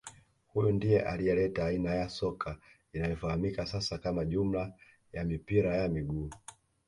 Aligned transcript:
Huyu 0.47 0.71
ndiye 0.71 1.01
aliyeleta 1.01 1.65
aina 1.65 1.93
ya 1.95 2.09
soka 2.09 2.57
inayofahamika 2.93 3.65
sasa 3.65 3.97
kama 3.97 4.25
jumla 4.25 4.73
ya 5.13 5.23
mipira 5.23 5.77
ya 5.77 5.87
miguu 5.87 6.29